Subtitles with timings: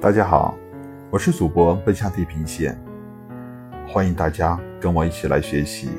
[0.00, 0.56] 大家好，
[1.10, 2.74] 我是主播奔向地平线，
[3.86, 5.90] 欢迎大家跟我一起来学习。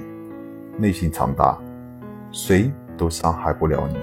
[0.75, 1.55] 内心强大，
[2.31, 3.95] 谁都伤害不了你。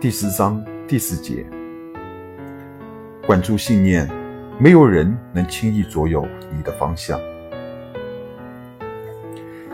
[0.00, 1.46] 第十章第四节，
[3.28, 4.10] 管住信念，
[4.58, 7.16] 没有人能轻易左右你的方向。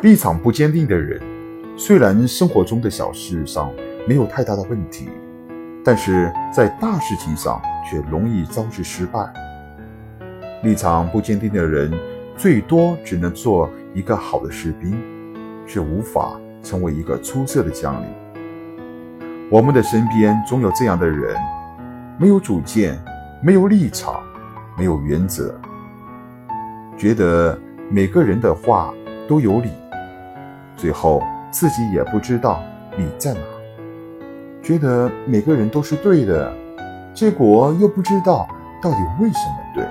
[0.02, 1.18] 立场不坚定的人，
[1.74, 3.72] 虽然生活中的小事上
[4.06, 5.08] 没有太大的问题，
[5.82, 7.58] 但是在大事情上
[7.88, 9.32] 却容易招致失败。
[10.62, 11.92] 立场不坚定的人，
[12.36, 15.00] 最多只能做一个好的士兵，
[15.66, 18.08] 却无法成为一个出色的将领。
[19.50, 21.34] 我们的身边总有这样的人，
[22.18, 22.96] 没有主见，
[23.42, 24.22] 没有立场，
[24.76, 25.54] 没有原则，
[26.96, 27.58] 觉得
[27.90, 28.94] 每个人的话
[29.26, 29.70] 都有理。
[30.76, 32.62] 最后自己也不知道
[32.96, 33.40] 理在哪，
[34.62, 36.54] 觉得每个人都是对的，
[37.14, 38.48] 结果又不知道
[38.82, 39.84] 到底为什么对。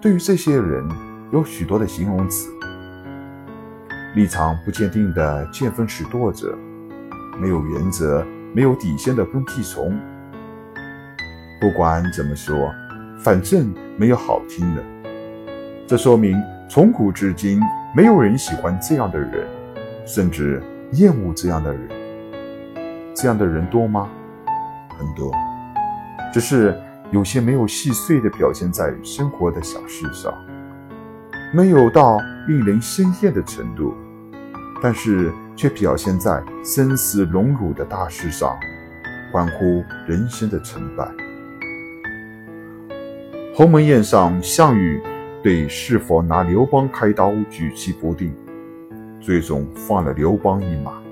[0.00, 0.88] 对于这些人，
[1.32, 2.48] 有许多的形容词：
[4.14, 6.56] 立场不坚定的见风使舵者，
[7.38, 9.98] 没有原则、没有底线的跟屁虫。
[11.60, 12.72] 不管怎么说，
[13.18, 14.82] 反正没有好听的。
[15.86, 17.60] 这说明从古至今，
[17.94, 19.46] 没有人喜欢这样的人。
[20.06, 20.62] 甚至
[20.92, 21.88] 厌恶这样的人，
[23.14, 24.08] 这样的人多吗？
[24.98, 25.30] 很多，
[26.32, 26.78] 只是
[27.10, 30.32] 有些没有细碎的表现在生活的小事上，
[31.52, 33.94] 没有到令人生厌的程度，
[34.82, 38.56] 但是却表现在生死荣辱的大事上，
[39.32, 41.08] 关乎人生的成败。
[43.54, 45.02] 鸿门宴上，项羽
[45.42, 48.34] 对是否拿刘邦开刀举棋不定。
[49.20, 51.02] 最终放了刘邦一马，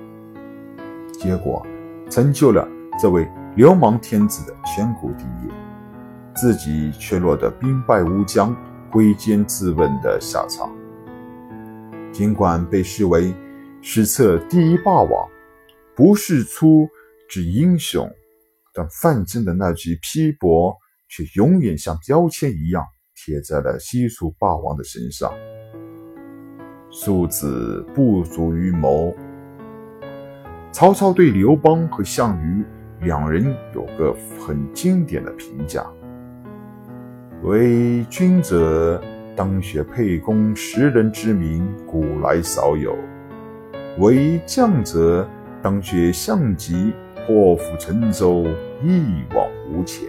[1.12, 1.66] 结果
[2.08, 2.66] 成就了
[2.98, 5.50] 这位流氓天子的千古第一，
[6.34, 8.54] 自己却落得兵败乌江、
[8.90, 10.70] 挥剑自刎的下场。
[12.12, 13.34] 尽管被视为
[13.80, 15.26] 史册第一霸王，
[15.94, 16.86] 不世出
[17.30, 18.06] 之英雄，
[18.74, 20.76] 但范增的那句批驳
[21.08, 25.32] 却永远像标签一样贴在了西楚霸王的身上。
[26.90, 29.14] 庶子不足于谋。
[30.72, 32.62] 曹操对刘邦和项羽
[33.00, 35.84] 两人有个很经典的评价：
[37.42, 39.02] 为君者，
[39.34, 42.92] 当学沛公识人之明，古来少有；
[43.98, 45.28] 为将者，
[45.62, 46.92] 当学项籍，
[47.26, 48.44] 破釜沉舟，
[48.82, 50.08] 一往无前。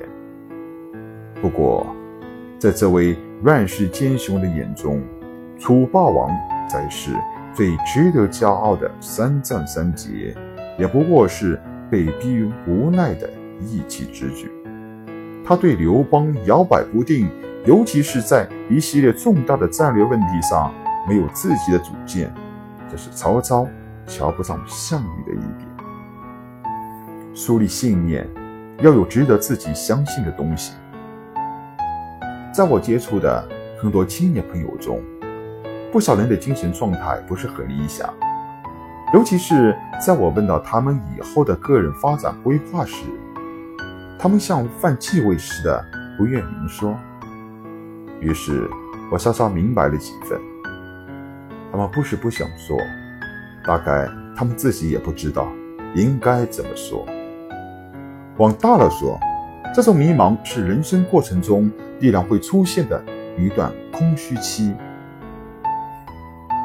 [1.41, 1.85] 不过，
[2.57, 5.01] 在这位乱世奸雄的眼中，
[5.59, 6.29] 楚霸王。
[6.69, 7.11] 才是
[7.53, 10.35] 最值得骄傲的三战三捷，
[10.77, 11.57] 也不过是
[11.89, 14.51] 被逼无奈的一己之举。
[15.45, 17.29] 他对刘邦摇摆不定，
[17.65, 20.73] 尤其是在一系列重大的战略问题上
[21.07, 22.33] 没有自己的主见，
[22.89, 23.67] 这是曹操
[24.05, 25.67] 瞧不上项羽的一点。
[27.33, 28.27] 树立信念，
[28.79, 30.73] 要有值得自己相信的东西。
[32.53, 33.47] 在我接触的
[33.79, 35.01] 很多青年朋友中，
[35.91, 38.13] 不少人的精神状态不是很理想，
[39.13, 43.05] 尤其是在我问到他们以后的个人发展规划时，
[44.19, 45.85] 他们像犯忌讳似的
[46.17, 46.93] 不愿明说。
[48.19, 48.69] 于是
[49.09, 50.37] 我稍稍明白了几分，
[51.71, 52.77] 他们不是不想说，
[53.63, 55.47] 大概他们自己也不知道
[55.95, 57.05] 应该怎么说。
[58.37, 59.17] 往大了说，
[59.73, 63.01] 这种迷茫是人生过程中必然会出现的
[63.37, 64.75] 一段空虚期。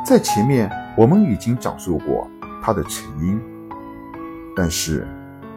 [0.04, 2.28] 在前面我们已经讲述过
[2.62, 3.40] 它的成因，
[4.54, 5.06] 但是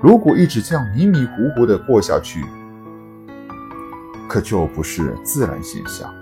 [0.02, 2.44] 如果一直这样迷迷糊糊的过下去，
[4.30, 6.14] 可就不是自然现象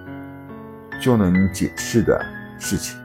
[1.00, 2.19] 就能解释的
[2.59, 2.97] 事情。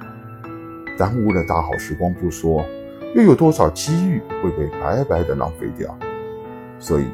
[0.97, 2.65] 耽误了大好时光不说，
[3.15, 5.97] 又有多少机遇会被白白的浪费掉？
[6.79, 7.07] 所以，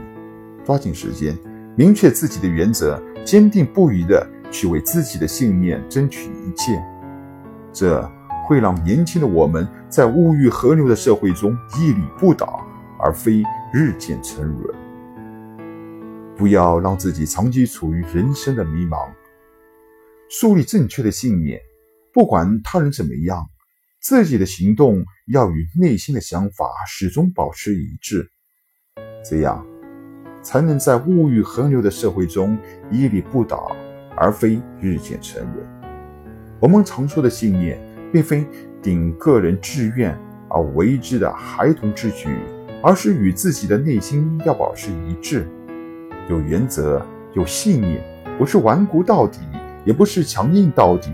[0.64, 1.36] 抓紧时间，
[1.76, 6.82] 明确自己的原则，坚定不移的去为自己的信念争取一切。
[7.72, 8.00] 这
[8.46, 12.64] 会让年轻的我们在物欲横流的社会中屹立不倒，
[12.98, 13.42] 而非
[13.72, 14.74] 日渐沉沦。
[16.36, 19.08] 不要让自己长期处于人生的迷茫，
[20.28, 21.60] 树立正确的信念。
[22.12, 23.48] 不管他人怎么样，
[24.00, 28.30] 自己的行动要与内心的想法始终保持一致，
[29.28, 29.66] 这样
[30.42, 32.58] 才能在物欲横流的社会中
[32.90, 33.74] 屹立不倒，
[34.16, 35.66] 而非日渐沉沦。
[36.60, 37.80] 我们常说的信念，
[38.14, 38.46] 并非
[38.80, 40.16] 顶个人志愿
[40.48, 42.28] 而为之的孩童之举，
[42.80, 45.48] 而是与自己的内心要保持一致，
[46.30, 48.00] 有原则有信念，
[48.38, 49.40] 不是顽固到底，
[49.84, 51.10] 也不是强硬到底，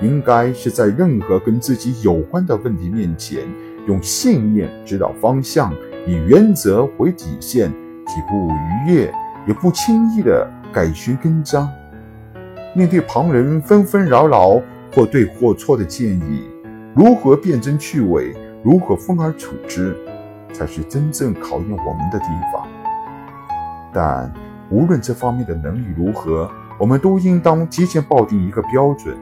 [0.00, 3.42] 应该是在任何跟自己有关的问题面前，
[3.88, 5.74] 用信念指导方向，
[6.06, 7.68] 以原则为底线，
[8.06, 9.12] 既不逾越，
[9.44, 11.68] 也不轻易的改弦更张。
[12.76, 14.62] 面对旁人纷纷扰扰
[14.98, 16.42] 或对或错的建议，
[16.92, 18.34] 如何辨真去伪，
[18.64, 19.96] 如何分而处之，
[20.52, 22.66] 才是真正考验我们的地方。
[23.92, 24.34] 但
[24.68, 26.50] 无论这方面的能力如何，
[26.80, 29.16] 我们都应当提前抱定一个标准，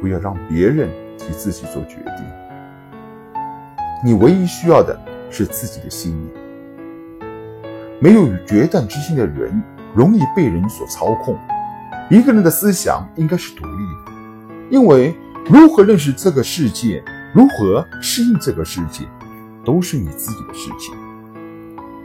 [0.00, 2.26] 不要让别人替自己做决定。
[4.04, 6.34] 你唯一需要的是自己的信念。
[8.00, 9.62] 没有决断之心的人，
[9.94, 11.38] 容易被人所操控。
[12.10, 14.07] 一个人的思想应该是独立的，
[14.70, 15.14] 因为
[15.46, 19.04] 如何认识这个世界，如何适应这个世界，
[19.64, 20.94] 都是你自己的事情。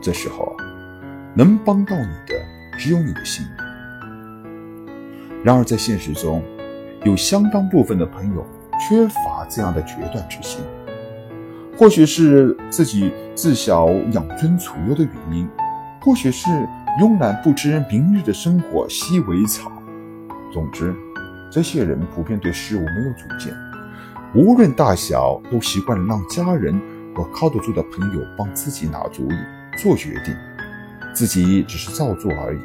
[0.01, 0.55] 这时候，
[1.35, 2.35] 能帮到你的
[2.77, 3.45] 只有你的心。
[5.43, 6.41] 然而，在现实中，
[7.03, 8.45] 有相当部分的朋友
[8.79, 10.61] 缺乏这样的决断之心，
[11.77, 15.49] 或许是自己自小养尊处优的原因，
[16.01, 16.49] 或许是
[17.01, 19.69] 慵懒不知明日的生活习为常。
[20.53, 20.95] 总之，
[21.53, 23.53] 这些人普遍对事物没有主见，
[24.33, 26.81] 无论大小，都习惯让家人
[27.15, 29.35] 和靠得住的朋友帮自己拿主意、
[29.77, 30.33] 做决定，
[31.13, 32.59] 自己只是照做而已。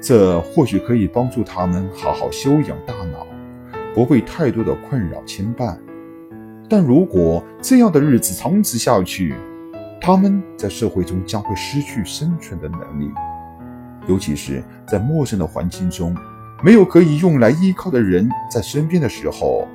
[0.00, 3.26] 这或许可以帮助他们好好修养大脑，
[3.92, 5.76] 不被太多的困扰牵绊。
[6.68, 9.34] 但如果这样的日子长此下去，
[10.00, 13.10] 他们在社会中将会失去生存的能力，
[14.06, 16.16] 尤其是在陌生的环境中。
[16.64, 19.66] 没有可以用来依靠的人在身边的时候，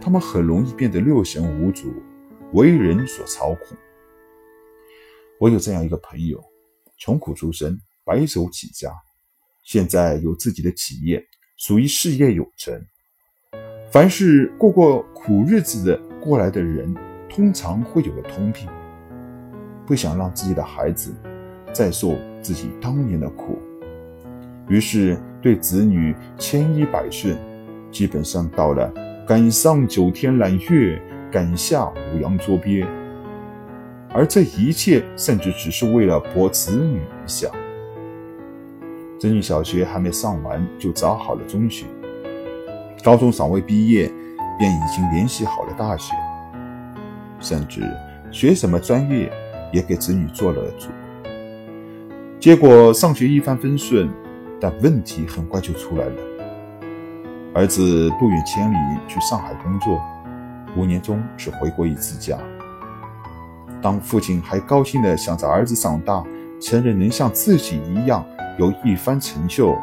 [0.00, 1.92] 他们很容易变得六神无主，
[2.54, 3.76] 为人所操控。
[5.38, 6.42] 我有这样一个朋友，
[6.96, 8.90] 穷苦出身，白手起家，
[9.62, 11.22] 现在有自己的企业，
[11.58, 12.82] 属于事业有成。
[13.90, 16.94] 凡是过过苦日子的过来的人，
[17.28, 18.66] 通常会有个通病，
[19.84, 21.14] 不想让自己的孩子
[21.74, 23.58] 再受自己当年的苦。
[24.66, 27.36] 于是对子女千依百顺，
[27.90, 28.88] 基本上到了
[29.26, 31.02] 赶上九天揽月，
[31.32, 32.86] 赶下五洋捉鳖。
[34.14, 37.50] 而这一切甚至只是为了博子女一笑。
[39.18, 41.86] 子女小学还没上完，就找好了中学；
[43.02, 44.10] 高中尚未毕业，
[44.58, 46.14] 便已经联系好了大学，
[47.40, 47.82] 甚至
[48.30, 49.32] 学什么专业
[49.72, 50.88] 也给子女做了主。
[52.38, 54.08] 结果上学一帆风顺。
[54.62, 56.14] 但问题很快就出来了。
[57.52, 58.76] 儿子不远千里
[59.08, 60.00] 去上海工作，
[60.76, 62.38] 五年中只回过一次家。
[63.82, 66.22] 当父亲还高兴地想着儿子长大，
[66.60, 68.24] 成人能像自己一样
[68.56, 69.76] 有一番成就，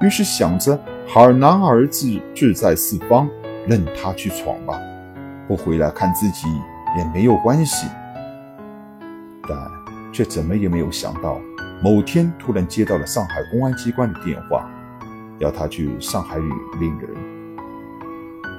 [0.00, 0.76] 于是想着
[1.06, 3.28] 好男儿志志在四方，
[3.68, 4.76] 任他去闯吧，
[5.46, 6.48] 不回来看自己
[6.98, 7.86] 也没有关系。
[9.48, 9.56] 但
[10.12, 11.40] 却怎么也没有想到。
[11.82, 14.70] 某天突然接到了上海公安机关的电话，
[15.38, 17.08] 要他去上海领人。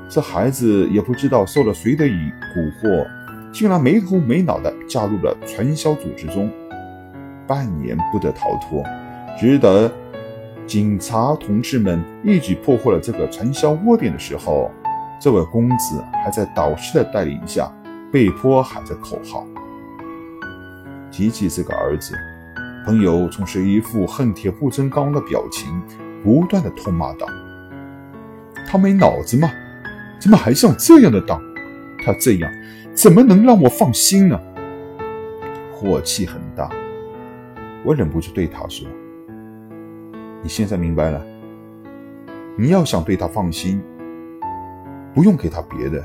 [0.09, 3.07] 这孩子也不知道受了谁的蛊蛊惑，
[3.53, 6.51] 竟然没头没脑的加入了传销组织中，
[7.45, 8.83] 半年不得逃脱，
[9.39, 9.89] 直等
[10.65, 14.71] 警察同志们一举破获了这个传销窝点的时候，
[15.19, 17.71] 这位公子还在导师的带领下，
[18.11, 19.45] 被迫喊着口号。
[21.11, 22.15] 提起这个儿子。
[22.83, 25.81] 朋友总是一副恨铁不成钢的表情，
[26.23, 27.27] 不断的痛骂道
[28.67, 29.47] ：“他没脑子吗？
[30.19, 31.39] 怎么还上这样的当？
[32.03, 32.51] 他这样
[32.95, 34.39] 怎么能让我放心呢？”
[35.71, 36.71] 火气很大，
[37.83, 38.87] 我忍不住对他说
[40.41, 41.23] ：“你现在明白了？
[42.57, 43.79] 你要想对他放心，
[45.13, 46.03] 不用给他别的，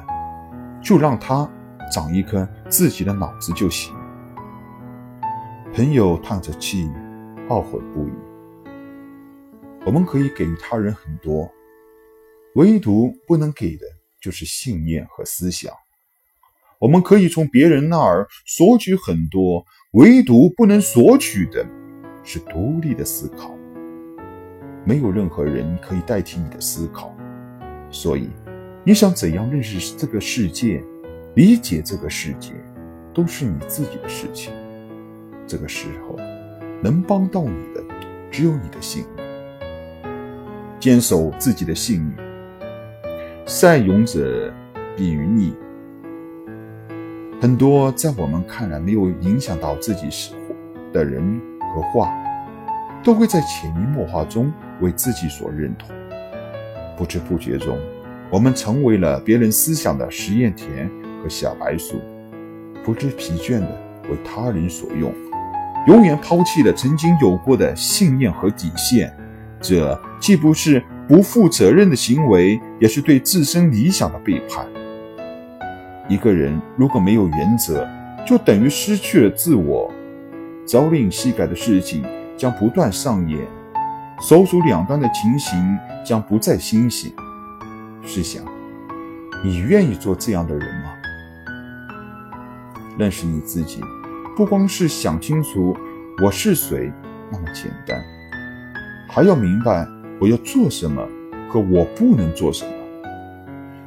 [0.83, 1.49] 就让他
[1.91, 3.96] 长一颗自己的脑子就行。”
[5.75, 6.89] 朋友叹着气，
[7.49, 8.13] 懊悔不已。
[9.85, 11.51] 我们可以给予他人很多，
[12.55, 13.85] 唯独不能给的
[14.21, 15.73] 就是信念和思想。
[16.79, 21.67] 我们可以从别人那儿索取很多，唯独不能索取的
[22.23, 23.55] 是独立的思考。
[24.85, 27.15] 没有任何人可以代替你的思考，
[27.91, 28.31] 所以
[28.85, 30.83] 你想怎样认识这个世界、
[31.35, 32.53] 理解这个世界，
[33.13, 34.53] 都是你自己的事情。
[35.47, 36.17] 这个时候，
[36.83, 37.83] 能帮到你的
[38.31, 39.27] 只有你的信念。
[40.79, 42.17] 坚守自己的信念，
[43.47, 44.53] 善勇者
[44.97, 45.55] 必于逆。
[47.41, 50.55] 很多在我们看来没有影响到自己生活
[50.93, 51.41] 的人
[51.75, 52.13] 和话，
[53.03, 55.91] 都会在潜移默化中为自己所认同。
[56.97, 57.79] 不知不觉中，
[58.31, 60.91] 我们成为了别人思想的实验田
[61.23, 62.01] 和小白鼠，
[62.85, 63.69] 不知疲倦地
[64.11, 65.13] 为他人所用，
[65.87, 69.15] 永远抛弃了曾经有过的信念和底线。
[69.61, 74.67] 这既不是不负责任的行为，也是对自身理想的背叛。
[76.09, 77.89] 一个人如果没有原则，
[78.27, 79.91] 就等于失去了自我，
[80.67, 82.05] 朝令夕改的事情
[82.37, 83.41] 将不断上演，
[84.21, 87.11] 手足两端的情形将不再新鲜。
[88.03, 88.45] 试想，
[89.43, 90.93] 你愿意做这样的人吗？
[92.99, 93.81] 认识你自己，
[94.37, 95.75] 不光是想清楚
[96.23, 96.93] 我是谁
[97.33, 98.05] 那么简单，
[99.09, 99.89] 还要明白
[100.21, 101.03] 我要做什么
[101.49, 102.71] 和我不能做什么。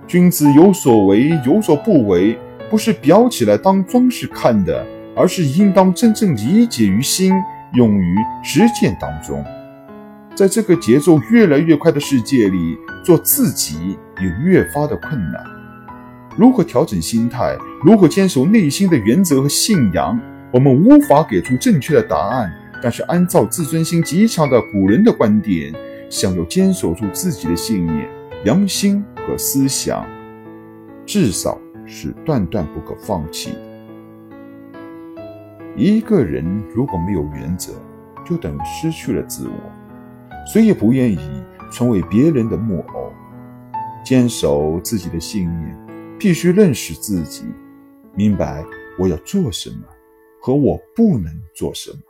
[0.08, 2.36] 君子有所为，有所不为，
[2.68, 4.84] 不是表起来当装饰看的，
[5.16, 7.32] 而是应当真正理解于心，
[7.76, 9.46] 用于实践当中。
[10.34, 12.76] 在这个节奏越来越快的世界里，
[13.06, 15.44] 做自己也越发的困难。
[16.36, 17.56] 如何调整心态？
[17.84, 20.20] 如何坚守内心的原则和信仰？
[20.52, 22.52] 我们无法给出正确的答案。
[22.82, 25.74] 但是，按照自尊心极强的古人的观点，
[26.10, 28.08] 想要坚守住自己的信念。
[28.46, 30.08] 良心和思想，
[31.06, 33.54] 至少是断断不可放弃。
[35.76, 37.74] 一个人如果没有原则，
[38.26, 39.54] 就等于失去了自我。
[40.48, 41.20] 谁也不愿意
[41.70, 43.12] 成为别人的木偶。
[44.06, 45.78] 坚守自己的信念，
[46.18, 47.44] 必须认识自己，
[48.16, 48.64] 明白
[48.98, 49.86] 我要做什么，
[50.40, 52.09] 和我不能做什么。